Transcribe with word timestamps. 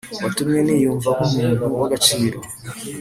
watumye 0.23 0.59
niyumva 0.61 1.09
nk’umuntu 1.27 1.63
w’agaciro 1.81 2.37